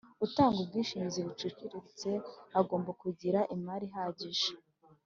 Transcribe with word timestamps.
Utanga 0.25 0.57
ubwishingizi 0.63 1.19
buciriritse 1.27 2.09
agomba 2.59 2.91
kugira 3.01 3.39
imari 3.55 3.85
ihagije 3.89 4.49